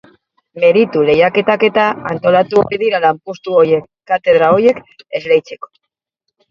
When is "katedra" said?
4.15-4.53